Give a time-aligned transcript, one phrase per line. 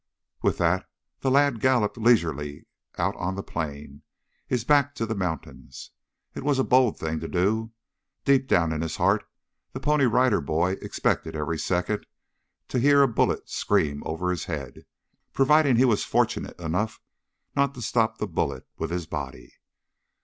[0.41, 2.65] With that the lad galloped leisurely
[2.97, 4.01] out on the plain,
[4.47, 5.91] his back to the mountains.
[6.33, 7.71] It was a bold thing to do.
[8.25, 9.29] Deep down in his heart
[9.73, 12.07] the Pony Rider Boy expected every second
[12.69, 14.85] to hear a bullet scream over his head,
[15.33, 16.99] providing he was fortunate enough
[17.55, 19.53] not to stop the bullet with his body.